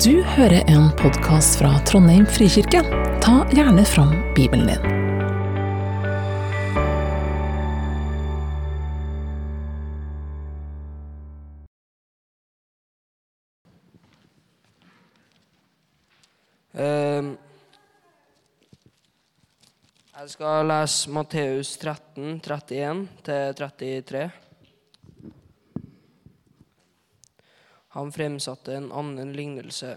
[0.00, 2.80] Du hører en podkast fra Trondheim frikirke.
[3.20, 4.84] Ta gjerne fram Bibelen din.
[16.72, 17.36] Ehm,
[20.16, 24.30] Jeg skal lese Matteus 13, 31 til 33.
[27.92, 29.96] Han fremsatte en annen lignelse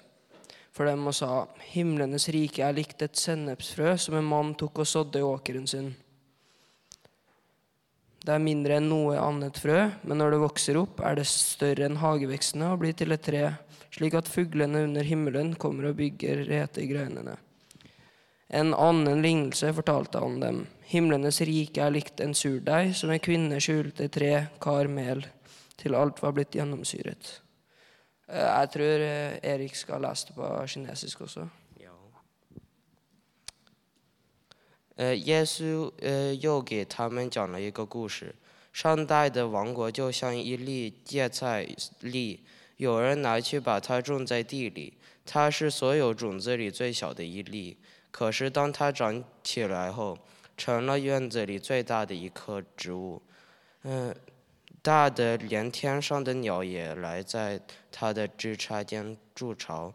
[0.75, 4.89] for dem og sa:" Himlenes rike er likt et sennepsfrø som en mann tok og
[4.89, 5.93] sådde i åkeren sin.
[8.25, 11.85] Det er mindre enn noe annet frø, men når det vokser opp, er det større
[11.85, 13.43] enn hagevekstene og blir til et tre,
[13.93, 17.37] slik at fuglene under himmelen kommer og bygger rete i greinene.
[18.49, 20.59] En annen lignelse fortalte han dem.
[20.89, 25.23] Himlenes rike er likt en surdeig som en kvinne skjulte i tre kar mel
[25.77, 27.44] til alt var blitt gjennomsyret.
[28.27, 31.47] Jeg tror Erik skal lese det på kinesisk også.
[34.97, 38.33] 呃，耶稣呃又给他们讲了一个故事：
[38.71, 41.67] 上代的王国就像一粒芥菜
[41.99, 42.39] 粒，
[42.77, 44.93] 有人拿去把它种在地里，
[45.25, 47.77] 它是所有种子里最小的一粒。
[48.09, 50.17] 可是当它长起来后，
[50.55, 53.21] 成了院子里最大的一棵植物，
[53.83, 54.15] 嗯、
[54.85, 57.59] 大的连天上的鸟也来在
[57.91, 59.91] 它的枝杈间筑巢。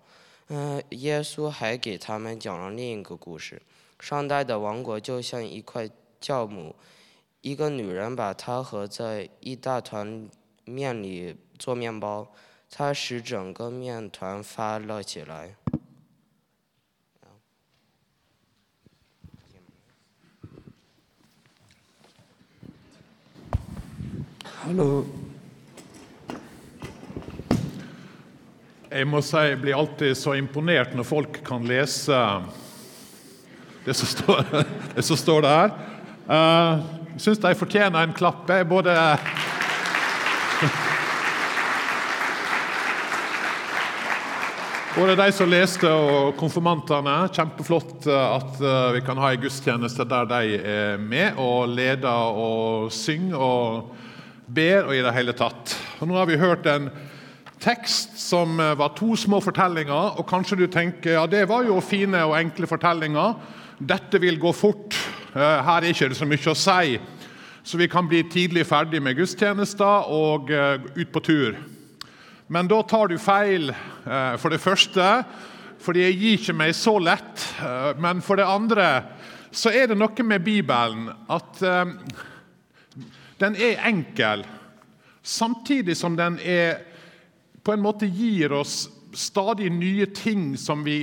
[0.49, 3.63] 嗯、耶稣还给他们讲了另一个故事。
[4.01, 5.89] 上代的王国就像一块
[6.21, 6.75] 酵母，
[7.41, 10.29] 一个女人把它合在一大团
[10.65, 12.27] 面里做面包，
[12.69, 15.55] 它使整个面团发了起来。
[24.61, 25.07] Hallo.
[28.91, 32.19] Jeg må si jeg blir alltid så imponert når folk kan lese
[33.87, 34.43] det som står,
[34.99, 35.73] det som står der.
[36.29, 36.83] Eh,
[37.15, 38.45] Jeg syns de fortjener en klapp.
[38.53, 38.93] Jeg både
[44.93, 47.17] Både de som leste og konfirmantene.
[47.33, 52.37] Kjempeflott eh, at eh, vi kan ha en gudstjeneste der de er med og leder
[52.45, 53.97] og synger og
[54.55, 55.75] ber og i det hele tatt.
[56.01, 56.91] Og nå har vi hørt en
[57.61, 61.81] tekst som eh, var to små fortellinger, og kanskje du tenker ja, det var jo
[61.85, 63.37] fine og enkle fortellinger.
[63.81, 64.97] Dette vil gå fort.
[65.35, 66.97] Eh, Her er ikke det så mye å si.
[67.61, 71.61] Så vi kan bli tidlig ferdig med gudstjenester og eh, ut på tur.
[72.51, 73.69] Men da tar du feil,
[74.43, 75.05] for det første,
[75.79, 77.45] fordi jeg gir ikke meg så lett.
[78.03, 78.89] Men for det andre
[79.55, 81.63] så er det noe med Bibelen at
[83.41, 84.45] den er enkel,
[85.23, 86.83] samtidig som den er
[87.65, 91.03] på en måte gir oss stadig nye ting som vi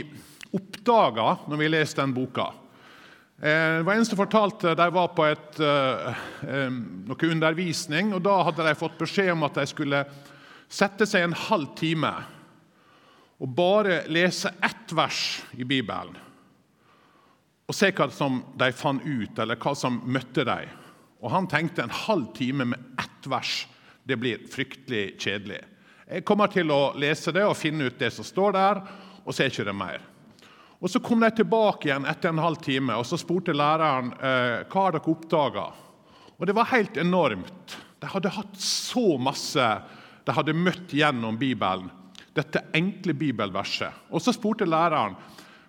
[0.56, 2.52] oppdager når vi leser den boka.
[3.42, 6.16] Eh, Det var en som fortalte De var på et, eh,
[6.48, 10.06] eh, noe undervisning, og da hadde de fått beskjed om at de skulle
[10.70, 12.14] sette seg en halv time
[13.40, 16.18] og bare lese ett vers i Bibelen.
[17.68, 20.70] Og se hva som de fant ut, eller hva som møtte dem.
[21.22, 23.66] Og han tenkte en halv time med ett vers,
[24.08, 25.64] det blir fryktelig kjedelig.
[26.08, 28.80] Jeg kommer til å lese det og finne ut det som står der,
[29.26, 30.06] og så er ikke det mer.
[30.80, 34.64] Og Så kom de tilbake igjen etter en halv time, og så spurte læreren eh,
[34.70, 35.66] hva har dere oppdaga.
[36.38, 37.78] Og det var helt enormt.
[37.98, 39.68] De hadde hatt så masse
[40.28, 41.90] de hadde møtt gjennom Bibelen.
[42.36, 44.08] Dette enkle bibelverset.
[44.14, 45.16] Og så spurte læreren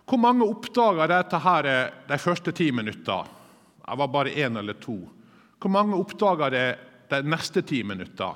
[0.08, 3.28] hvor mange oppdaga dette her eh, de første ti minutter.
[3.78, 4.98] Det var bare én eller to.
[5.58, 6.66] Hvor mange oppdaga det
[7.10, 8.34] de neste ti minutter?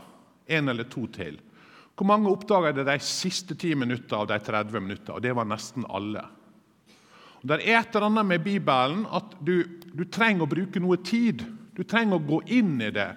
[0.48, 1.38] Én eller to til.
[1.96, 5.14] Hvor mange oppdaga det de siste ti minutter av de 30 minutter?
[5.14, 6.24] Og det var nesten alle.
[7.42, 9.62] Og Det er et eller annet med Bibelen at du,
[9.94, 11.44] du trenger å bruke noe tid.
[11.76, 13.10] Du trenger å gå inn i det.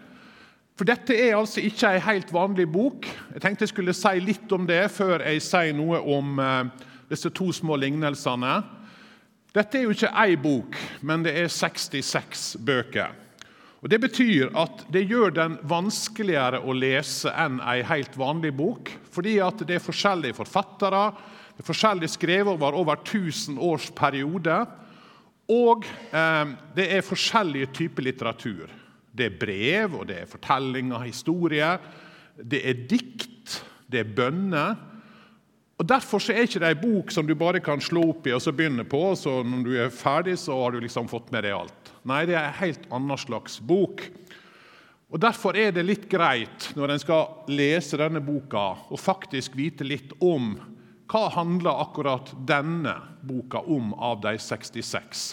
[0.76, 3.08] For dette er altså ikke ei helt vanlig bok.
[3.34, 7.32] Jeg tenkte jeg skulle si litt om det før jeg sier noe om eh, disse
[7.32, 8.58] to små lignelsene.
[9.56, 13.14] Dette er jo ikke ei bok, men det er 66 bøker.
[13.84, 18.90] Og Det betyr at det gjør den vanskeligere å lese enn ei helt vanlig bok,
[19.12, 21.04] fordi at det er forskjellige forfattere,
[21.56, 24.58] det er forskjellig skrevet over over 1000 års periode,
[25.52, 28.74] og eh, det er forskjellige typer litteratur.
[29.16, 31.78] Det er brev, og det er fortellinger, historier,
[32.36, 34.76] det er dikt, det er bønner.
[35.80, 38.34] Og Derfor så er ikke det ei bok som du bare kan slå opp i
[38.36, 41.32] og så begynne på, og så når du er ferdig, så har du liksom fått
[41.36, 41.85] med deg alt.
[42.06, 44.04] Nei, det er en helt annen slags bok.
[45.10, 49.86] Og Derfor er det litt greit når en skal lese denne boka, og faktisk vite
[49.88, 50.54] litt om
[51.10, 55.26] hva handler akkurat denne boka om av de 66?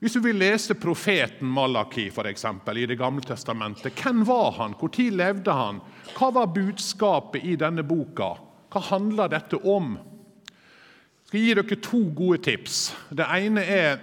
[0.00, 4.74] Hvis du vil lese profeten Malaki for eksempel, i Det gamle testamentet, hvem var han?
[4.80, 5.80] Når levde han?
[6.16, 8.36] Hva var budskapet i denne boka?
[8.72, 9.98] Hva handler dette om?
[10.00, 12.94] Jeg skal gi dere to gode tips.
[13.12, 14.00] Det ene er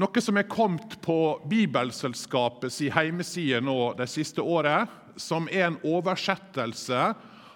[0.00, 1.16] noe som er kommet på
[1.50, 4.88] Bibelselskapets hjemmeside nå det siste året,
[5.20, 7.12] som er en oversettelse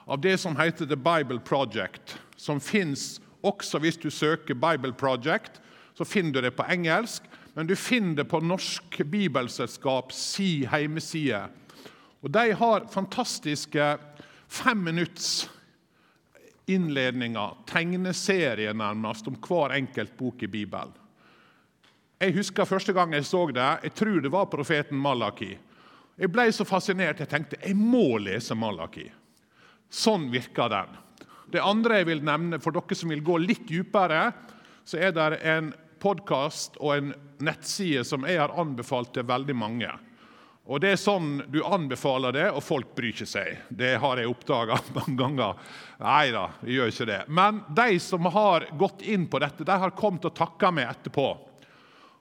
[0.06, 3.16] av det som heter The Bible Project, som fins
[3.46, 5.60] også hvis du søker Bible Project.
[5.96, 7.24] Så finner du det på engelsk,
[7.56, 11.46] men du finner det på Norsk Bibelselskap si hjemmeside.
[12.20, 13.96] Og De har fantastiske
[14.48, 15.52] femminuttsinnledninger,
[16.66, 21.05] innledninger, tegneserier nærmest, om hver enkelt bok i Bibelen.
[22.16, 23.64] Jeg husker første gang jeg så det.
[23.84, 25.50] Jeg tror det var profeten Malaki.
[26.16, 29.04] Jeg ble så fascinert jeg tenkte jeg må lese Malaki.
[29.92, 30.94] Sånn virker den.
[31.52, 34.30] Det andre jeg vil nevne, for dere som vil gå litt dypere,
[34.88, 35.68] så er det en
[36.02, 37.12] podkast og en
[37.44, 39.90] nettside som jeg har anbefalt til veldig mange.
[40.66, 43.60] Og Det er sånn du anbefaler det, og folk bryr ikke seg.
[43.68, 45.60] Det har jeg oppdaga mange ganger.
[46.00, 47.20] Nei da, vi gjør ikke det.
[47.28, 51.28] Men de som har gått inn på dette, de har kommet og takka meg etterpå.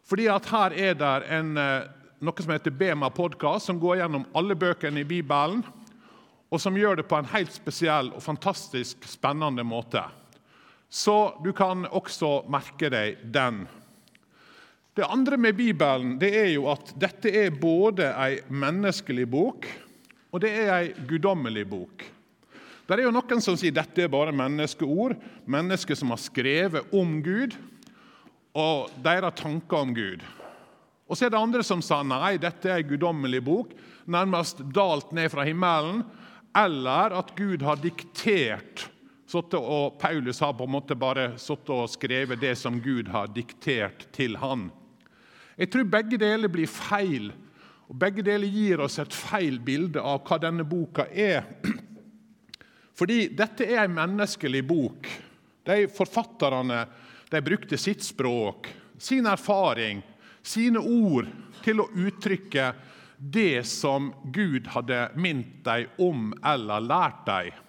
[0.06, 1.88] Fordi at her er det en, eh,
[2.22, 5.64] noe som heter Bema podkast, som går gjennom alle bøkene i Bibelen,
[6.52, 10.04] og som gjør det på en helt spesiell og fantastisk spennende måte.
[10.90, 13.66] Så du kan også merke deg den.
[14.96, 19.66] Det andre med Bibelen det er jo at dette er både ei menneskelig bok
[20.36, 22.04] og det er ei guddommelig bok.
[22.86, 25.16] Det er jo Noen som sier dette er bare menneskeord,
[25.48, 27.56] mennesker som har skrevet om Gud
[28.56, 30.24] og deres tanker om Gud.
[31.06, 33.76] Og så er det andre som sa nei, dette er en guddommelig bok,
[34.10, 36.02] nærmest dalt ned fra himmelen,
[36.56, 38.88] eller at Gud har diktert
[39.36, 44.38] og Paulus har på en måte bare og skrevet det som Gud har diktert til
[44.38, 44.70] han.
[45.58, 47.32] Jeg tror begge deler blir feil,
[47.90, 51.44] og begge deler gir oss et feil bilde av hva denne boka er.
[52.98, 55.10] Fordi dette er en menneskelig bok.
[55.66, 56.86] De Forfatterne
[57.30, 60.02] de brukte sitt språk, sin erfaring,
[60.46, 61.30] sine ord
[61.66, 62.74] til å uttrykke
[63.18, 67.62] det som Gud hadde minnet dem om eller lært dem.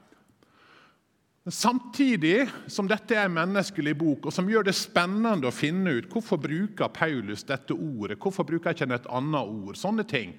[1.46, 6.08] Samtidig som dette er en menneskelig bok, og som gjør det spennende å finne ut
[6.10, 10.34] hvorfor bruker Paulus dette ordet, hvorfor bruker ikke han et annet ord, sånne ting.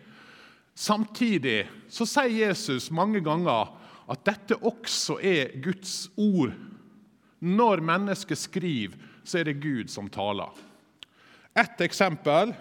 [0.76, 3.72] Samtidig så sier Jesus mange ganger
[4.12, 6.52] at dette også er Guds ord.
[7.40, 10.56] Når mennesket skriver, så er det Gud som taler.
[11.58, 12.54] Et eksempel.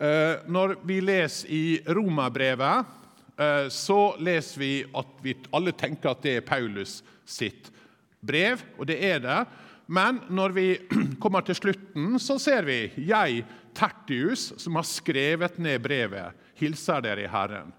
[0.00, 2.86] Eh, når vi leser i Romerbrevet,
[3.36, 7.68] eh, så leser vi at vi alle tenker at det er Paulus sitt
[8.20, 9.40] brev, og det er det.
[9.90, 10.68] Men når vi
[11.22, 13.44] kommer til slutten, så ser vi jeg,
[13.76, 17.70] Tertius, som har skrevet ned brevet, hilser dere i Herren.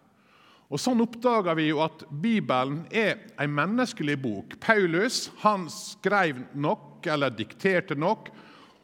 [0.72, 4.56] Og Sånn oppdager vi jo at Bibelen er en menneskelig bok.
[4.64, 8.30] Paulus han skrev nok, eller dikterte nok.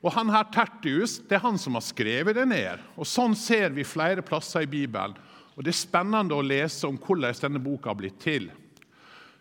[0.04, 2.84] Og han her Tertius det er han som har skrevet det ned.
[3.00, 5.16] Og Sånn ser vi flere plasser i Bibelen.
[5.56, 8.52] Og Det er spennende å lese om hvordan denne boka har blitt til.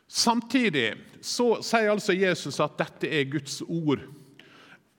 [0.07, 4.07] Samtidig så sier altså Jesus at dette er Guds ord.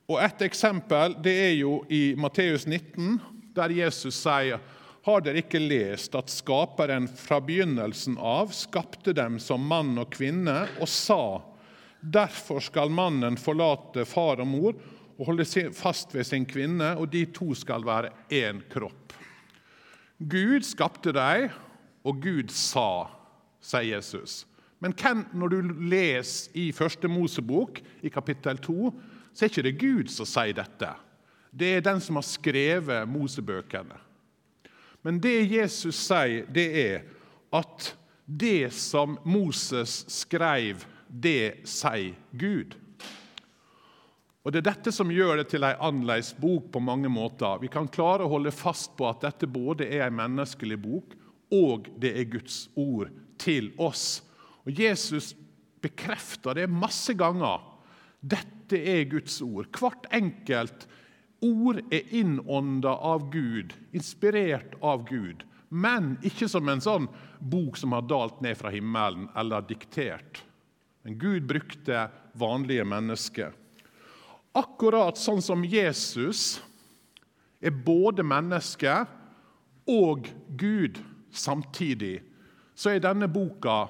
[0.08, 3.22] Og Et eksempel det er jo i Matteus 19,
[3.56, 4.60] der Jesus sier
[5.08, 10.66] har dere ikke lest at Skaperen fra begynnelsen av skapte dem som mann og kvinne,
[10.82, 11.42] og sa:"
[12.02, 14.76] Derfor skal mannen forlate far og mor
[15.18, 19.14] og holde fast ved sin kvinne, og de to skal være én kropp.
[20.20, 21.50] Gud skapte dem,
[22.06, 23.10] og Gud sa,
[23.62, 24.46] sier Jesus.
[24.80, 28.94] Men hvem, når du leser i Første Mosebok, i kapittel 2,
[29.34, 30.92] så er ikke det Gud som sier dette.
[31.52, 34.07] Det er den som har skrevet Mosebøkene.
[35.08, 37.06] Men det Jesus sier, det er
[37.56, 37.94] at
[38.28, 42.76] det som Moses skrev, det sier Gud.
[44.44, 47.56] Og Det er dette som gjør det til en annerledes bok på mange måter.
[47.64, 51.16] Vi kan klare å holde fast på at dette både er en menneskelig bok,
[51.56, 53.08] og det er Guds ord
[53.40, 54.22] til oss.
[54.68, 55.34] Og Jesus
[55.84, 57.64] bekrefter det masse ganger.
[58.20, 59.72] Dette er Guds ord.
[59.72, 60.88] Hvert enkelt
[61.42, 65.44] ord er innånda av Gud, inspirert av Gud.
[65.70, 67.08] Men ikke som en sånn
[67.40, 70.44] bok som har dalt ned fra himmelen eller diktert.
[71.04, 73.54] Men Gud brukte vanlige mennesker.
[74.58, 76.58] Akkurat sånn som Jesus
[77.62, 79.04] er både menneske
[79.88, 80.28] og
[80.58, 81.00] Gud
[81.32, 82.22] samtidig,
[82.78, 83.86] så er denne boka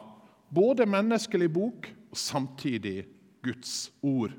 [0.53, 3.05] både menneskelig bok og samtidig
[3.45, 4.35] Guds ord.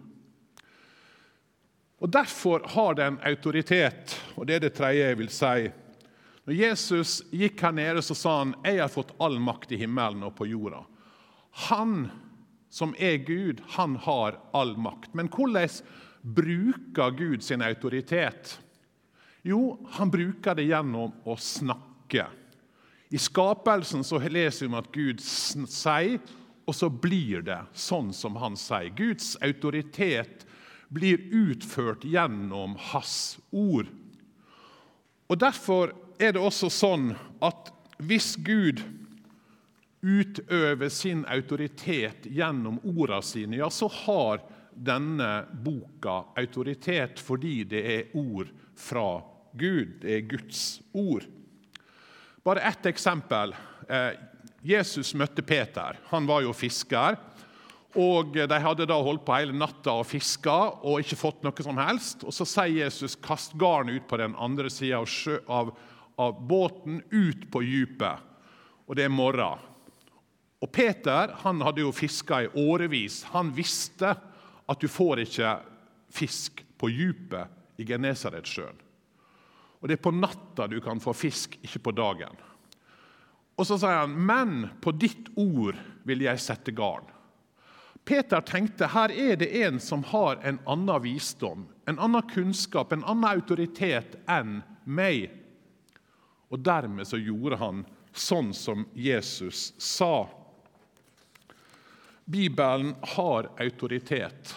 [1.99, 5.71] Og Derfor har det en autoritet, og det er det tredje jeg vil si.
[6.47, 10.23] Når Jesus gikk her nede, så sa han jeg har fått all makt i himmelen
[10.25, 10.85] og på jorda.
[11.69, 12.07] Han
[12.71, 15.11] som er Gud, han har all makt.
[15.17, 15.69] Men hvordan
[16.23, 18.59] bruker Gud sin autoritet?
[19.43, 22.29] Jo, han bruker det gjennom å snakke.
[23.09, 26.19] I skapelsen så leser vi om at Gud sier,
[26.69, 28.93] og så blir det sånn som han sier.
[28.93, 30.48] Guds autoritet
[30.89, 33.89] blir utført gjennom hans ord.
[35.29, 37.11] Og Derfor er det også sånn
[37.45, 38.81] at hvis Gud
[40.01, 44.43] utøver sin autoritet gjennom ordene sine, ja, så har
[44.79, 49.21] denne boka autoritet fordi det er ord fra
[49.59, 49.99] Gud.
[50.03, 51.27] Det er Guds ord.
[52.47, 53.55] Bare ett eksempel.
[53.89, 54.13] Eh,
[54.63, 55.99] Jesus møtte Peter.
[56.13, 57.19] Han var jo fisker.
[57.99, 61.79] Og De hadde da holdt på hele natta og fiska og ikke fått noe som
[61.81, 62.23] helst.
[62.23, 65.09] Og Så sier Jesus 'kast garnet ut på den andre sida av,
[65.49, 65.77] av,
[66.19, 68.21] av, båten, ut på dypet'.
[68.89, 69.59] Og det er morgen.
[70.63, 73.25] Og Peter han hadde jo fiska i årevis.
[73.35, 74.17] Han visste
[74.69, 75.59] at du får ikke
[76.11, 78.79] fisk på dypet i Genesaretsjøen.
[79.81, 82.35] Og det er på natta du kan få fisk, ikke på dagen.
[83.59, 87.18] Og så sier han, 'Men på ditt ord vil jeg sette garn'.
[88.09, 93.05] Peter tenkte her er det en som har en annen visdom, en annen kunnskap, en
[93.05, 95.29] annen autoritet enn meg.
[96.49, 97.85] Og dermed så gjorde han
[98.17, 100.25] sånn som Jesus sa.
[102.25, 104.57] Bibelen har autoritet.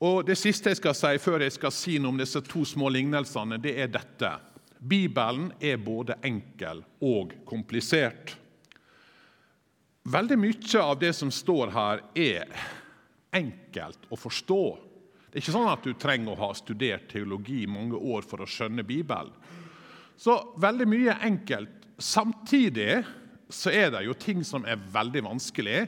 [0.00, 2.88] Og Det siste jeg skal si før jeg skal si noe om disse to små
[2.88, 4.38] lignelsene, det er dette.
[4.80, 8.38] Bibelen er både enkel og komplisert.
[10.08, 12.48] Veldig mye av det som står her, er
[13.36, 14.62] enkelt å forstå.
[15.28, 18.42] Det er ikke sånn at du trenger å ha studert teologi i mange år for
[18.42, 19.30] å skjønne Bibelen.
[20.20, 21.86] Så veldig mye er enkelt.
[22.00, 23.02] Samtidig
[23.52, 25.84] så er det jo ting som er veldig vanskelig,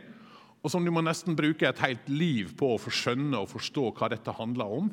[0.62, 3.88] og som du må nesten bruke et helt liv på å få skjønne og forstå
[3.96, 4.92] hva dette handler om.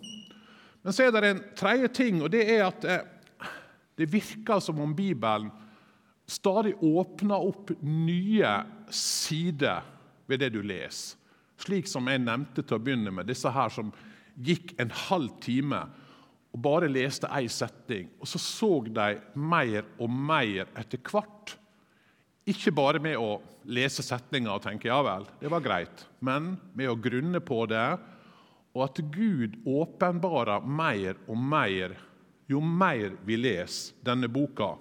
[0.81, 3.03] Men så er det en tredje ting, og det er at eh,
[3.99, 5.51] det virker som om Bibelen
[6.29, 8.51] stadig åpner opp nye
[8.93, 9.86] sider
[10.29, 11.17] ved det du leser.
[11.59, 13.89] Slik som jeg nevnte til å begynne med, disse her som
[14.39, 15.81] gikk en halv time
[16.50, 21.57] og bare leste én setning, og så så de mer og mer etter hvert.
[22.50, 26.89] Ikke bare med å lese setninger og tenke ja vel, det var greit, men med
[26.89, 27.89] å grunne på det,
[28.74, 31.98] og at Gud åpenbarer mer og mer
[32.50, 34.74] jo mer vi leser denne boka.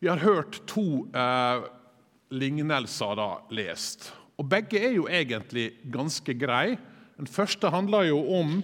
[0.00, 1.62] Vi har hørt to eh,
[2.32, 4.06] lignelser da lest.
[4.40, 6.78] Og Begge er jo egentlig ganske greie.
[7.20, 8.54] Den første handler jo om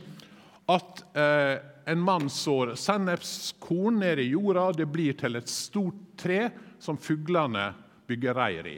[0.72, 1.58] at eh,
[1.92, 4.70] en mann sår sennepskorn ned i jorda.
[4.80, 6.48] Det blir til et stort tre
[6.80, 7.68] som fuglene
[8.08, 8.76] bygger reir i.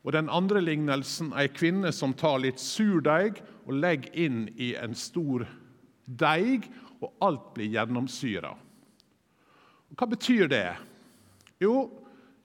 [0.00, 4.72] Og Den andre lignelsen er ei kvinne som tar litt surdeig og legger inn i
[4.80, 5.44] en stor
[6.08, 6.72] deig,
[7.04, 8.56] og alt blir gjennomsyra.
[9.92, 10.70] Hva betyr det?
[11.58, 11.90] Jo,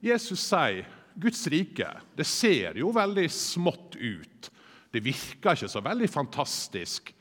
[0.03, 4.50] Jesus sier Guds rike det ser jo veldig smått ut.
[4.93, 7.13] Det virker ikke så veldig fantastisk.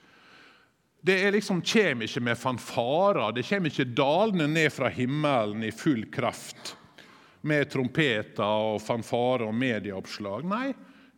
[1.03, 6.07] Det liksom, kommer ikke med fanfarer, det kommer ikke dalende ned fra himmelen i full
[6.13, 6.77] kraft
[7.43, 10.47] med trompeter og fanfarer og medieoppslag.
[10.47, 10.69] Nei,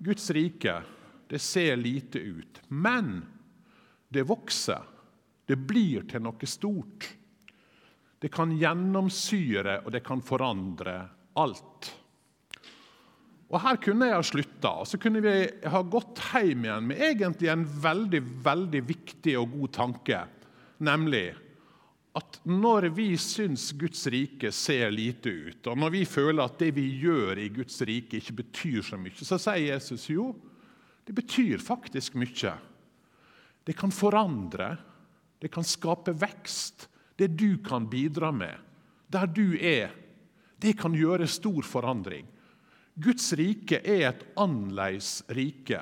[0.01, 0.79] Guds rike
[1.29, 2.61] det ser lite ut.
[2.69, 3.19] Men
[4.09, 4.81] det vokser.
[5.45, 7.11] Det blir til noe stort.
[8.25, 10.97] Det kan gjennomsyre, og det kan forandre
[11.37, 11.91] alt.
[13.53, 15.35] Og Her kunne jeg ha slutta, og så kunne vi
[15.69, 20.23] ha gått hjem igjen med egentlig en veldig veldig viktig og god tanke,
[20.89, 21.27] nemlig
[22.17, 26.71] at når vi syns Guds rike ser lite ut, og når vi føler at det
[26.79, 30.31] vi gjør i Guds rike, ikke betyr så mye, så sier Jesus jo
[31.05, 32.57] det betyr faktisk mye.
[33.69, 34.73] Det kan forandre,
[35.45, 36.89] det kan skape vekst.
[37.19, 38.55] Det du kan bidra med,
[39.13, 39.93] der du er,
[40.63, 42.27] det kan gjøre stor forandring.
[42.95, 45.81] Guds rike er et annerledes rike.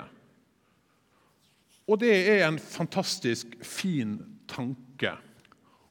[1.89, 4.17] Og det er en fantastisk fin
[4.49, 5.13] tanke.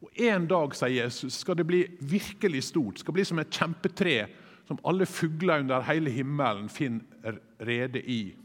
[0.02, 3.54] Og En dag sier Jesus, skal det bli virkelig stort, Det skal bli som et
[3.54, 4.28] kjempetre
[4.68, 8.36] som alle fugler under hele himmelen finner rede i.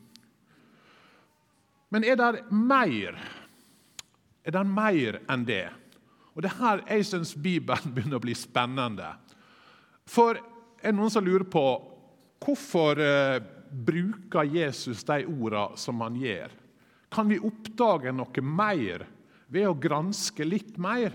[1.91, 3.19] Men er det mer?
[4.45, 5.71] Er det mer enn det?
[6.37, 9.15] Og Det er her jeg syns Bibelen begynner å bli spennende.
[10.07, 11.65] For er det noen som lurer på
[12.45, 13.41] hvorfor eh,
[13.73, 16.53] bruker Jesus de ordene som han gjør?
[17.11, 19.07] Kan vi oppdage noe mer
[19.49, 21.15] ved å granske litt mer?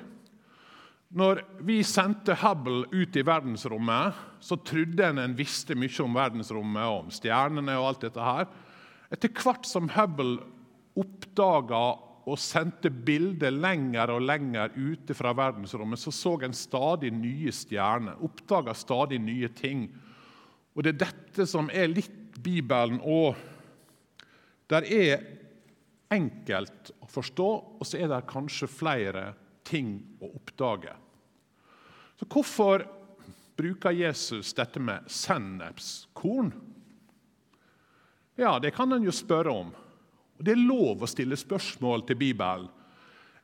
[1.12, 6.88] Når vi sendte Hubble ut i verdensrommet, så trodde en en visste mye om verdensrommet
[6.88, 7.76] og om stjernene.
[7.78, 8.48] og alt dette her.
[9.12, 10.40] Etter hvert som Hubble
[10.96, 11.84] oppdaga
[12.30, 18.20] og sendte bilder lenger og lenger ute fra verdensrommet, så så en stadig nye stjerner,
[18.22, 19.88] oppdaga stadig nye ting.
[20.76, 23.36] Og Det er dette som er litt Bibelen òg.
[24.72, 25.26] Der er
[26.12, 27.50] enkelt å forstå,
[27.80, 29.26] og så er det kanskje flere
[29.68, 30.94] ting å oppdage.
[32.20, 32.86] Så hvorfor
[33.58, 36.54] bruker Jesus dette med sennepskorn?
[38.40, 39.72] Ja, det kan en jo spørre om.
[40.42, 42.66] Og Det er lov å stille spørsmål til Bibelen.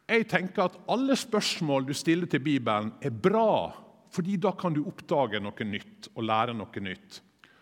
[0.09, 3.69] Jeg tenker at Alle spørsmål du stiller til Bibelen, er bra,
[4.09, 7.19] fordi da kan du oppdage noe nytt og lære noe nytt.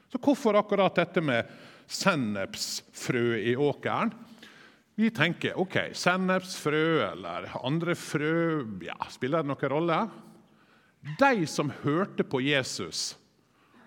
[0.08, 1.52] Så Hvorfor akkurat dette med
[1.84, 4.14] sennepsfrø i åkeren?
[4.96, 10.00] Vi tenker ok, sennepsfrø eller andre frø ja, Spiller det noen rolle?
[11.20, 13.18] De som hørte på Jesus,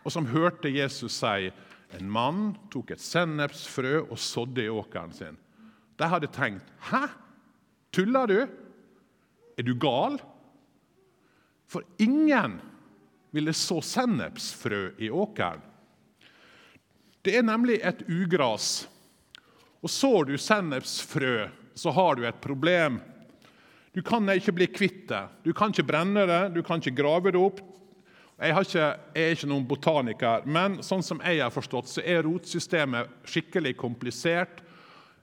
[0.04, 1.48] og som hørte Jesus si
[1.96, 2.42] en mann
[2.72, 5.38] tok et sennepsfrø og sådde i åkeren sin.
[5.98, 7.06] De hadde tenkt Hæ?
[7.94, 8.40] Tuller du?
[9.58, 10.18] Er du gal?
[11.68, 12.58] For ingen
[13.32, 15.64] ville så sennepsfrø i åkeren.
[17.24, 18.86] Det er nemlig et ugras.
[19.82, 23.00] Og sår du sennepsfrø, så har du et problem.
[23.92, 25.24] Du kan ikke bli kvitt det.
[25.44, 27.60] Du kan ikke brenne det, du kan ikke grave det opp.
[28.38, 32.22] Jeg, ikke, jeg, er ikke noen botaniker, men sånn som jeg har forstått, så er
[32.22, 34.62] rotsystemet skikkelig komplisert.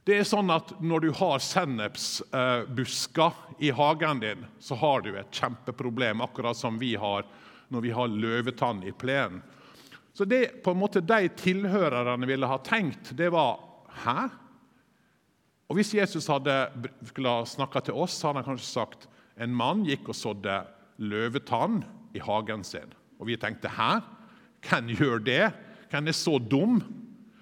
[0.05, 3.31] Det er sånn at Når du har sennepsbusker
[3.63, 7.23] i hagen din, så har du et kjempeproblem, akkurat som vi har
[7.73, 9.41] når vi har løvetann i plenen.
[10.13, 13.59] Så det på en måte de tilhørerne ville ha tenkt, det var
[14.05, 14.29] Hæ?
[15.69, 16.67] Og Hvis Jesus hadde
[17.47, 19.07] snakka til oss, så hadde han kanskje sagt
[19.39, 20.59] en mann gikk og sådde
[20.99, 21.81] løvetann
[22.13, 22.91] i hagen sin.
[23.19, 24.01] Og vi tenkte 'hæ?
[24.65, 25.53] Hvem gjør det?
[25.89, 26.81] Hvem er så dum?'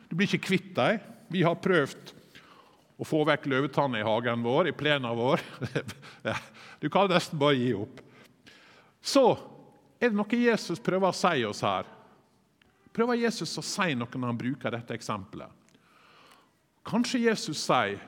[0.09, 0.99] Du blir ikke kvitt dem.
[1.29, 2.13] Vi har prøvd
[3.01, 5.41] å få vekk løvetanner i hagen vår, i plena vår.
[6.83, 8.01] Du kan nesten bare gi opp.
[9.01, 9.23] Så
[9.99, 11.87] er det noe Jesus prøver å si oss her.
[12.93, 15.47] Prøver Jesus å si noe når han bruker dette eksempelet?
[16.83, 18.01] Kanskje Jesus sier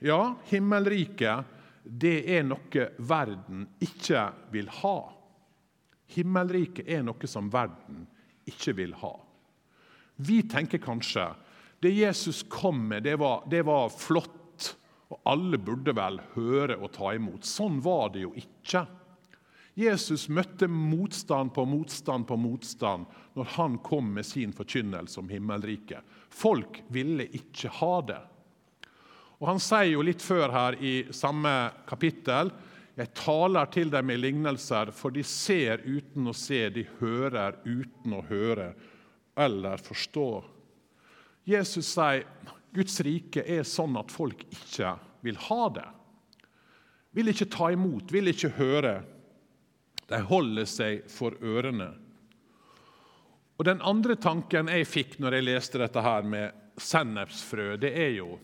[0.00, 1.44] ja, himmelriket
[1.84, 4.96] det er noe verden ikke vil ha.
[6.14, 8.04] Himmelriket er noe som verden
[8.46, 9.14] ikke vil ha.
[10.16, 11.28] Vi tenker kanskje
[11.82, 14.70] det Jesus kom med, det var, det var flott,
[15.12, 17.44] og alle burde vel høre og ta imot.
[17.46, 18.86] Sånn var det jo ikke.
[19.76, 23.04] Jesus møtte motstand på motstand på motstand
[23.36, 26.00] når han kom med sin forkynnelse om himmelriket.
[26.32, 28.22] Folk ville ikke ha det.
[29.36, 31.52] Og Han sier jo litt før her i samme
[31.88, 32.50] kapittel
[32.96, 38.14] jeg taler til dem i lignelser, for de ser uten å se, de hører uten
[38.16, 38.70] å høre
[39.36, 40.30] eller forstå.
[41.44, 42.24] Jesus sier
[42.76, 45.86] Guds rike er sånn at folk ikke vil ha det.
[47.16, 48.98] Vil ikke ta imot, vil ikke høre.
[50.08, 51.92] De holder seg for ørene.
[53.56, 58.12] Og Den andre tanken jeg fikk når jeg leste dette her med sennepsfrø, det er
[58.18, 58.36] jo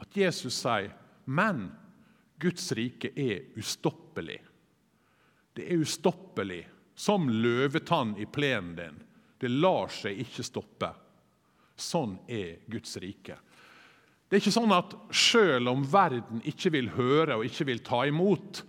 [0.00, 0.92] at Jesus sier
[1.24, 1.68] men
[2.40, 4.38] Guds rike er ustoppelig.
[5.52, 6.62] Det er ustoppelig,
[6.94, 8.98] som løvetann i plenen din.
[9.40, 10.90] Det lar seg ikke stoppe.
[11.80, 13.38] Sånn er Guds rike.
[14.28, 18.04] Det er ikke sånn at selv om verden ikke vil høre og ikke vil ta
[18.06, 18.62] imot,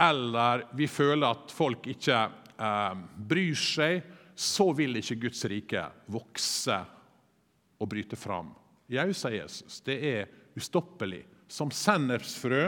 [0.00, 2.20] eller vi føler at folk ikke
[2.56, 6.78] eh, bryr seg, så vil ikke Guds rike vokse
[7.76, 8.54] og bryte fram.
[8.92, 11.22] Jau, sier Jesus, det er ustoppelig.
[11.52, 12.64] Som sennepsfrø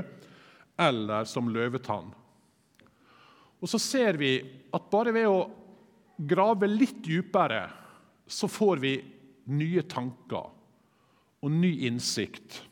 [0.80, 2.10] eller som løvetann.
[3.60, 4.36] Og så ser vi
[4.74, 5.38] at bare ved å
[6.16, 7.66] grave litt dypere,
[8.26, 8.94] så får vi
[9.54, 10.50] nye tanker
[11.44, 12.62] og ny innsikt.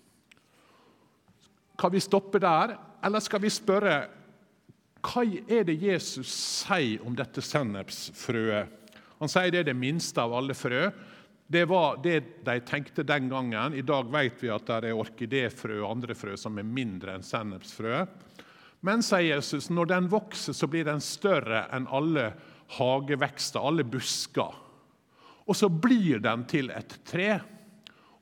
[1.79, 3.97] Kan vi stoppe der, eller skal vi spørre
[5.03, 6.31] hva er det Jesus
[6.63, 8.79] sier om dette sennepsfrøet?
[9.19, 10.89] Han sier det er det minste av alle frø.
[11.53, 13.75] Det var det de tenkte den gangen.
[13.75, 17.27] I dag vet vi at det er orkidéfrø og andre frø som er mindre enn
[17.27, 18.07] sennepsfrø.
[18.81, 22.33] Men sier Jesus, når den vokser, så blir den større enn alle
[22.79, 24.49] hagevekster, alle busker.
[25.45, 27.41] Og så blir den til et tre.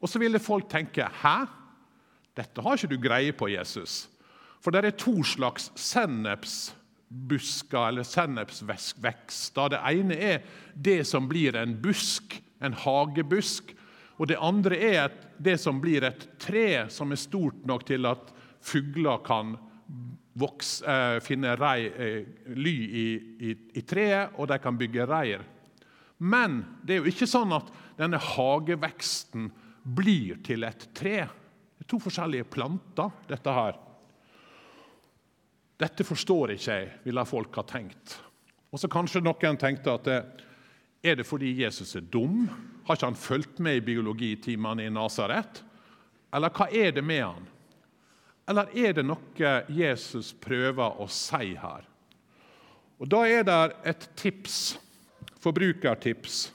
[0.02, 1.46] Og så ville folk tenke Hæ?
[2.34, 4.10] Dette har ikke du greie på, Jesus.
[4.58, 9.70] For det er to slags sennepsbusker eller sennepsvekster.
[9.70, 10.42] Det ene er
[10.74, 13.74] det som blir en busk en hagebusk.
[14.20, 18.08] Og det andre er et, det som blir et tre som er stort nok til
[18.08, 19.56] at fugler kan
[20.40, 23.06] vokse, eh, finne rei, eh, ly i,
[23.40, 25.44] i, i, treet, og de kan bygge reir.
[26.18, 29.48] Men det er jo ikke sånn at denne hageveksten
[29.84, 31.24] blir til et tre.
[31.24, 33.78] Det er to forskjellige planter, dette her.
[35.80, 38.18] Dette forstår ikke jeg, ville folk ha tenkt.
[38.70, 40.20] Og så Kanskje noen tenkte at det,
[41.02, 42.44] er det fordi Jesus er dum?
[42.84, 45.62] Har ikke han fulgt med i biologitimene i Nasaret?
[46.34, 47.48] Eller hva er det med han?
[48.50, 51.86] Eller er det noe Jesus prøver å si her?
[53.00, 54.78] Og Da er det et tips,
[55.40, 56.50] forbrukertips.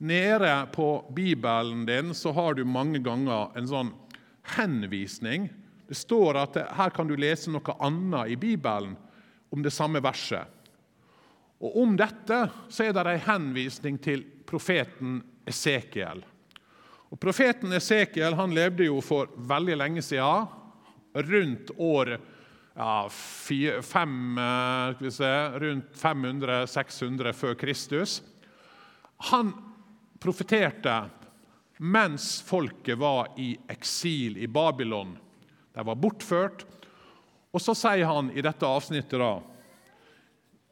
[0.00, 3.90] Nede på Bibelen din så har du mange ganger en sånn
[4.56, 5.50] henvisning.
[5.88, 8.94] Det står at her kan du lese noe annet i Bibelen
[9.52, 10.48] om det samme verset.
[11.60, 12.40] Og Om dette
[12.72, 16.22] så er det en henvisning til profeten Esekiel.
[17.10, 20.48] Og Profeten Esekiel han levde jo for veldig lenge siden,
[21.10, 22.14] rundt år
[22.76, 28.20] ja, fem, eh, se, rundt 500-600 før Kristus.
[29.30, 29.50] Han
[30.22, 30.94] profeterte
[31.80, 35.16] mens folket var i eksil i Babylon.
[35.74, 36.64] De var bortført.
[37.50, 39.32] Og så sier han i dette avsnittet da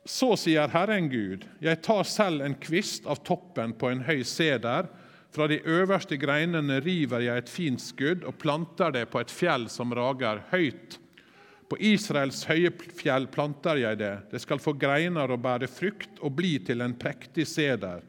[0.08, 4.88] så sier Herren Gud, jeg tar selv en kvist av toppen på en høy seder.
[5.28, 9.66] Fra de øverste greinene river jeg et fint skudd og planter det på et fjell
[9.68, 10.96] som rager høyt.
[11.68, 14.14] På Israels høye fjell planter jeg det.
[14.30, 18.00] Det skal få greiner og bære frukt og bli til en prektig seder.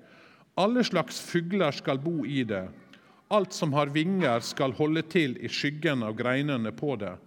[0.55, 2.63] Alle slags fugler skal bo i det.
[3.35, 7.17] Alt som har vinger, skal holde til i skyggen av greinene på det.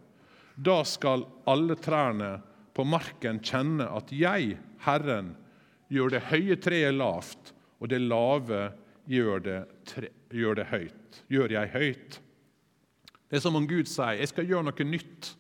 [0.57, 2.39] Da skal alle trærne
[2.73, 5.35] på marken kjenne at jeg, Herren,
[5.93, 8.63] gjør det høye treet lavt, og det lave
[9.11, 9.59] gjør det,
[9.89, 11.21] tre, gjør det høyt.
[11.33, 12.19] Gjør jeg høyt.
[13.29, 15.33] Det er som om Gud sier jeg skal gjøre noe nytt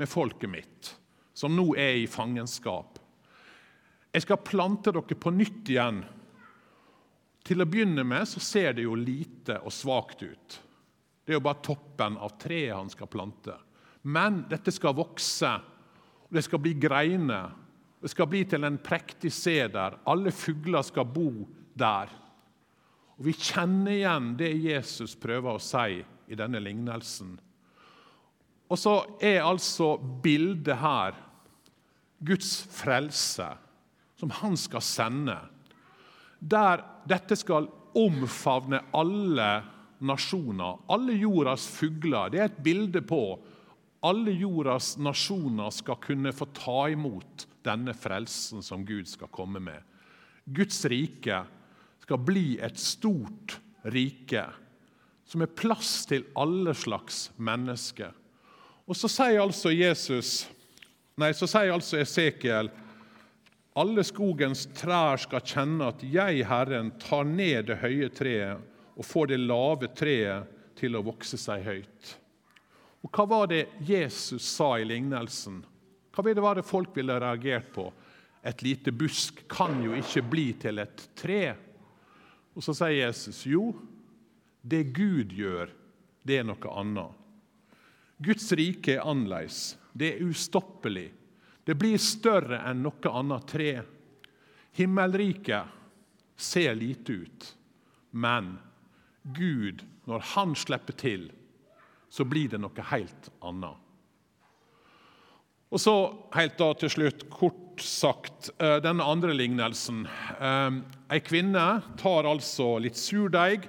[0.00, 0.92] med folket mitt,
[1.34, 2.98] som nå er i fangenskap.
[4.12, 6.02] Jeg skal plante dere på nytt igjen.
[7.42, 10.58] Til å begynne med så ser det jo lite og svakt ut.
[11.22, 13.54] Det er jo bare toppen av treet han skal plante.
[14.02, 15.50] Men dette skal vokse
[16.32, 17.52] det skal bli greiner.
[18.02, 19.98] Det skal bli til en prektig seder.
[20.08, 21.28] Alle fugler skal bo
[21.78, 22.10] der.
[23.18, 27.36] Og Vi kjenner igjen det Jesus prøver å si i denne lignelsen.
[28.72, 31.18] Og så er altså bildet her
[32.24, 33.46] Guds frelse,
[34.16, 35.36] som han skal sende.
[36.40, 37.68] Der dette skal
[37.98, 39.50] omfavne alle
[40.02, 42.32] nasjoner, alle jordas fugler.
[42.32, 43.36] Det er et bilde på
[44.02, 49.78] alle jordas nasjoner skal kunne få ta imot denne frelsen som Gud skal komme med.
[50.44, 51.44] Guds rike
[52.02, 53.60] skal bli et stort
[53.94, 54.48] rike
[55.28, 58.10] som er plass til alle slags mennesker.
[58.90, 60.42] Og så sier altså Jesus,
[61.16, 62.72] nei, så sier altså Esekiel
[63.78, 69.30] alle skogens trær skal kjenne at jeg, Herren, tar ned det høye treet og får
[69.30, 72.10] det lave treet til å vokse seg høyt.
[73.02, 75.62] Og Hva var det Jesus sa i lignelsen?
[76.12, 77.88] Hva var det folk ville reagert på?
[78.42, 81.54] Et lite busk kan jo ikke bli til et tre.
[82.54, 83.72] Og Så sier Jesus jo,
[84.62, 85.70] det Gud gjør,
[86.22, 87.18] det er noe annet.
[88.22, 89.76] Guds rike er annerledes.
[89.92, 91.08] Det er ustoppelig.
[91.66, 93.72] Det blir større enn noe annet tre.
[94.78, 95.80] Himmelriket
[96.38, 97.48] ser lite ut,
[98.10, 98.54] men
[99.22, 101.28] Gud, når Han slipper til,
[102.12, 103.78] så blir det noe helt annet.
[105.72, 105.94] Og så
[106.36, 110.02] helt da til slutt, kort sagt, den denne andre lignelsen.
[110.36, 111.64] Ei eh, kvinne
[111.96, 113.64] tar altså litt surdeig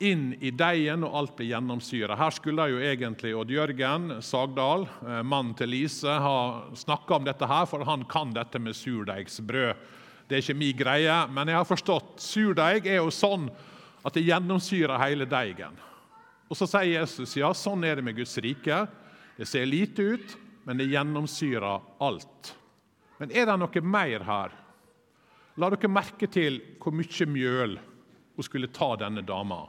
[0.00, 2.16] inn i deigen, og alt blir gjennomsyra.
[2.16, 6.38] Her skulle jo egentlig Odd Jørgen Sagdal, eh, mannen til Lise, ha
[6.72, 9.84] snakka om dette, her, for han kan dette med surdeigsbrød.
[10.28, 13.50] Det er ikke min greie, men jeg har forstått surdeig er jo sånn
[14.06, 15.76] at det gjennomsyrer hele deigen.
[16.48, 18.86] Og Så sier Jesus ja, sånn er det med Guds rike.
[19.36, 22.54] Det ser lite ut, men det gjennomsyrer alt.
[23.18, 24.54] Men er det noe mer her?
[25.58, 27.78] La dere merke til hvor mye mjøl
[28.38, 29.64] hun skulle ta denne dama.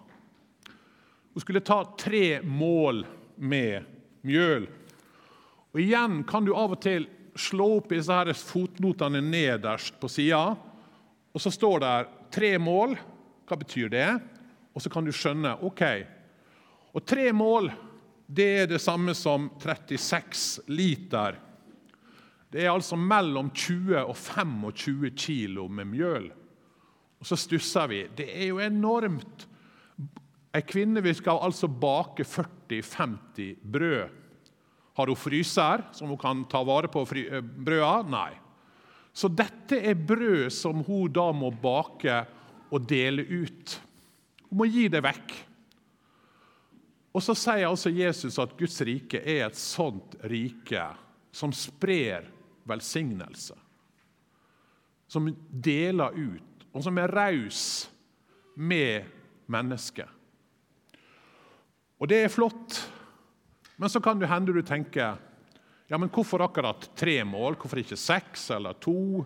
[1.33, 3.03] Hun skulle ta tre mål
[3.35, 3.87] med
[4.21, 4.67] mjøl.
[5.73, 7.07] Og Igjen kan du av og til
[7.39, 10.53] slå opp i disse her fotnotene nederst på sida.
[11.33, 11.95] Og så står det
[12.35, 12.95] tre mål.
[13.49, 14.09] Hva betyr det?
[14.73, 15.83] Og så kan du skjønne ok,
[16.93, 17.69] og tre mål
[18.29, 21.39] det er det samme som 36 liter.
[22.49, 26.27] Det er altså mellom 20 og 25 kilo med mjøl.
[27.19, 28.03] Og så stusser vi.
[28.15, 29.47] Det er jo enormt.
[30.53, 34.15] Ei kvinne vi skal altså bake 40-50 brød.
[34.97, 38.05] Har hun fryser som hun kan ta vare på eh, brøda?
[38.09, 38.31] Nei.
[39.13, 42.23] Så dette er brød som hun da må bake
[42.69, 43.77] og dele ut.
[44.49, 45.48] Hun må gi det vekk.
[47.13, 50.83] Og Så sier altså Jesus at Guds rike er et sånt rike
[51.33, 52.27] som sprer
[52.69, 53.55] velsignelse.
[55.09, 57.89] Som deler ut, og som er raus
[58.55, 59.09] med
[59.49, 60.09] mennesket.
[61.99, 62.77] Og det er flott,
[63.79, 65.17] men så kan det hende du tenker
[65.89, 67.55] ja, men hvorfor akkurat tre mål?
[67.57, 69.23] Hvorfor ikke seks eller to?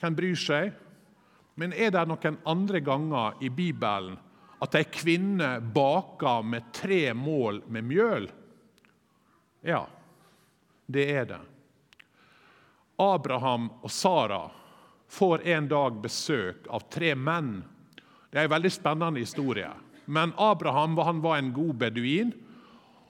[0.00, 0.70] Hvem bryr seg?
[1.60, 4.16] Men er det noen andre ganger i Bibelen
[4.62, 8.28] at ei kvinne baka med tre mål med mjøl?
[9.66, 9.86] Ja,
[10.86, 11.40] det er det.
[13.02, 14.44] Abraham og Sara
[15.10, 17.56] får en dag besøk av tre menn.
[18.30, 19.70] Det er en veldig spennende historie.
[20.04, 22.32] Men Abraham var en god beduin,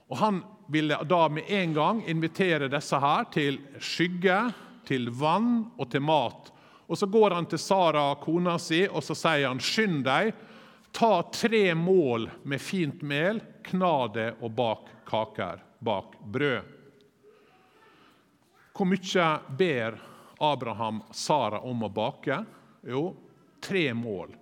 [0.09, 0.41] og han
[0.73, 4.39] ville da med en gang invitere disse her til skygge,
[4.87, 6.49] til vann og til mat.
[6.87, 10.33] Og Så går han til Sara, kona si, og så sier han, 'Skynd deg,
[10.93, 16.71] ta tre mål med fint mel, kna det og bak kaker, bak brød.'
[18.73, 19.27] Hvor mye
[19.57, 19.99] ber
[20.41, 22.39] Abraham Sara om å bake?
[22.89, 23.13] Jo,
[23.61, 24.33] tre mål.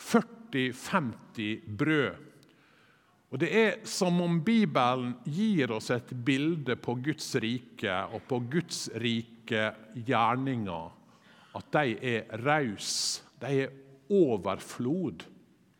[0.00, 2.24] 40-50 brød.
[3.28, 8.38] Og Det er som om Bibelen gir oss et bilde på Guds rike og på
[8.48, 10.88] Guds rike gjerninger.
[11.58, 13.74] At de er rause, De er
[14.08, 15.22] overflod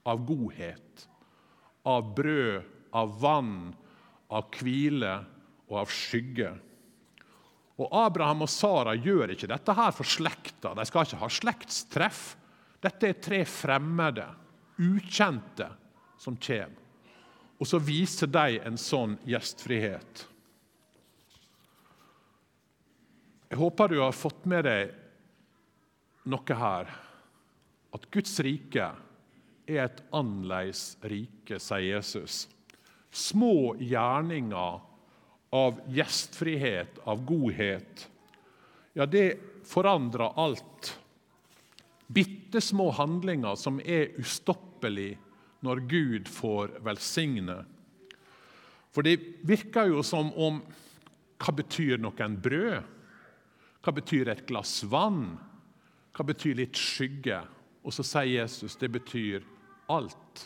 [0.09, 1.05] av godhet,
[1.89, 2.65] av brød,
[2.97, 3.75] av vann,
[4.33, 5.13] av hvile
[5.69, 6.55] og av skygge.
[7.79, 10.73] Og Abraham og Sara gjør ikke dette her for slekta.
[10.75, 12.23] De skal ikke ha slektstreff.
[12.83, 14.27] Dette er tre fremmede,
[14.83, 15.69] ukjente,
[16.19, 16.85] som kommer.
[17.59, 20.25] Og så viser de en sånn gjestfrihet.
[23.49, 24.93] Jeg håper du har fått med deg
[26.29, 26.91] noe her.
[27.97, 28.91] At Guds rike
[29.69, 32.47] er et annerledes rike, sier Jesus.
[33.13, 34.81] Små gjerninger
[35.55, 38.09] av gjestfrihet, av godhet,
[38.99, 40.99] ja, det forandrer alt.
[42.07, 45.19] Bitte små handlinger som er ustoppelige
[45.63, 47.61] når Gud får velsigne.
[48.91, 50.63] For det virker jo som om
[51.39, 52.87] Hva betyr noen brød?
[53.79, 55.37] Hva betyr et glass vann?
[56.11, 57.39] Hva betyr litt skygge?
[57.87, 59.47] Og så sier Jesus det betyr
[59.89, 60.45] alt.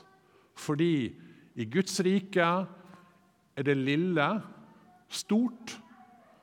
[0.59, 1.13] Fordi
[1.55, 2.49] i Guds rike
[3.53, 4.29] er det lille
[5.13, 5.77] stort,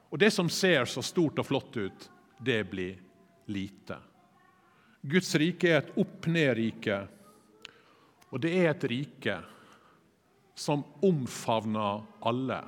[0.10, 2.10] og det som ser så stort og flott ut,
[2.40, 2.98] det blir
[3.50, 3.98] lite.
[5.02, 7.00] Guds rike er et opp-ned-rike
[8.30, 9.38] og det er et rike
[10.60, 12.60] som omfavner alle,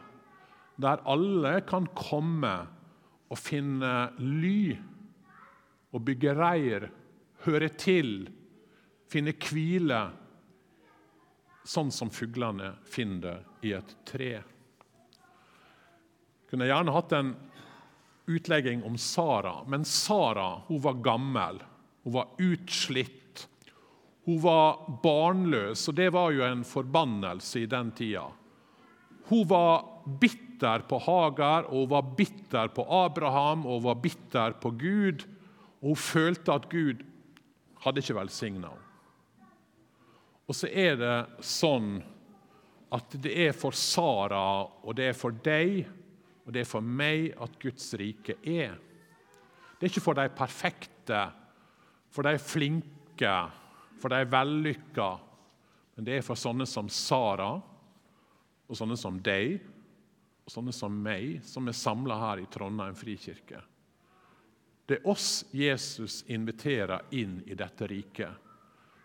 [0.82, 2.54] der alle kan komme
[3.32, 4.74] og finne ly
[5.92, 6.88] og bygge reir,
[7.46, 8.30] høre til,
[9.12, 10.02] finne hvile,
[11.64, 14.34] sånn som fuglene finner det i et tre.
[14.42, 14.44] Jeg
[16.52, 17.36] kunne gjerne hatt en
[18.32, 21.62] utlegging om Sara, men Sara hun var gammel.
[22.04, 23.22] Hun var utslitt
[24.24, 28.28] hun var barnløs, og det var jo en forbannelse i den tida.
[29.32, 29.88] Hun var
[30.22, 35.26] bitter på Hagar, og hun var bitter på Abraham og hun var bitter på Gud.
[35.82, 37.02] Og hun følte at Gud
[37.82, 38.88] hadde ikke velsigna henne.
[40.52, 41.16] Og så er det
[41.48, 41.96] sånn
[42.92, 45.86] at det er for Sara, og det er for deg
[46.46, 48.74] og det er for meg at Guds rike er.
[49.78, 51.22] Det er ikke for de perfekte,
[52.12, 53.36] for de flinke,
[54.02, 55.10] for de vellykka.
[55.96, 57.54] Men det er for sånne som Sara,
[58.68, 59.60] og sånne som deg,
[60.42, 63.62] og sånne som meg, som er samla her i Trondheim frikirke.
[64.90, 68.41] Det er oss Jesus inviterer inn i dette riket.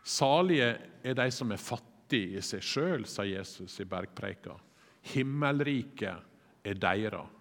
[0.07, 0.69] Salige
[1.03, 4.55] er de som er fattige i seg sjøl, sa Jesus i bergpreika.
[5.11, 7.33] Himmelriket er deres.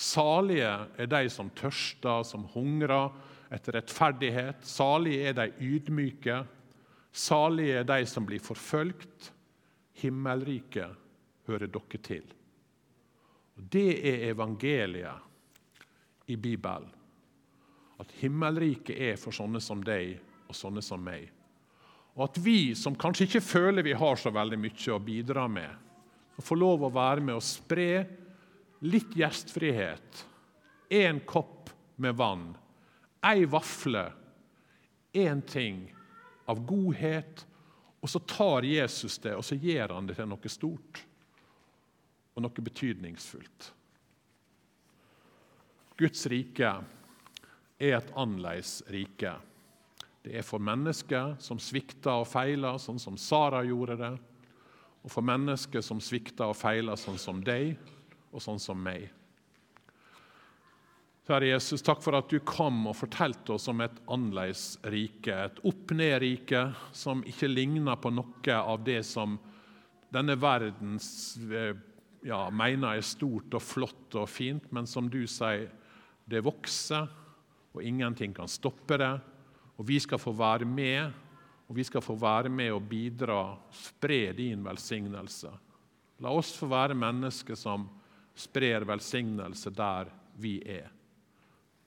[0.00, 3.10] Salige er de som tørster, som hungrer,
[3.52, 4.64] etter rettferdighet.
[4.64, 6.38] Salige er de ydmyke.
[7.12, 9.32] Salige er de som blir forfølgt.
[10.00, 10.96] Himmelriket
[11.48, 12.24] hører dere til.
[13.58, 15.18] Og Det er evangeliet
[16.26, 16.88] i Bibelen.
[18.00, 20.16] At himmelriket er for sånne som deg
[20.48, 21.28] og sånne som meg.
[22.20, 25.70] Og at vi som kanskje ikke føler vi har så veldig mye å bidra med,
[26.40, 28.04] får lov å være med og spre
[28.84, 30.24] litt gjestfrihet,
[30.92, 32.50] én kopp med vann
[33.20, 34.12] ei vafle,
[35.12, 35.84] én ting
[36.48, 37.46] av godhet
[38.00, 41.02] Og så tar Jesus det og så gjør han det til noe stort
[42.32, 43.66] og noe betydningsfullt.
[46.00, 46.70] Guds rike
[47.76, 49.34] er et annerledes rike.
[50.20, 54.12] Det er for mennesker som svikter og feiler, sånn som Sara gjorde det.
[55.00, 57.72] Og for mennesker som svikter og feiler, sånn som deg
[58.30, 59.08] og sånn som meg.
[61.30, 65.30] Herre Jesus, takk for at du kom og fortalte oss om et annerledes rike.
[65.30, 66.64] Et opp-ned-rike
[66.96, 69.38] som ikke ligner på noe av det som
[70.10, 70.98] denne verden
[72.26, 75.68] ja, mener er stort og flott og fint, men som du sier,
[76.30, 77.06] det vokser,
[77.70, 79.12] og ingenting kan stoppe det.
[79.80, 81.08] Og vi skal få være med,
[81.70, 85.48] og vi skal få være med og bidra, spre din velsignelse.
[86.20, 87.88] La oss få være mennesker som
[88.36, 90.04] sprer velsignelse der
[90.36, 90.90] vi er.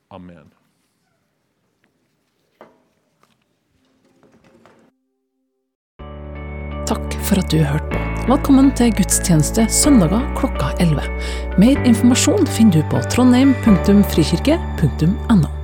[0.09, 0.49] Amen.
[6.89, 7.99] Takk for at du hørte på.
[8.27, 11.01] Velkommen til gudstjeneste søndager klokka 11.
[11.61, 15.62] Mer informasjon finner du på trondheim.frikirke.no.